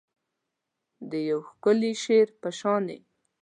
[1.09, 2.97] د یو ښکلي شعر په شاني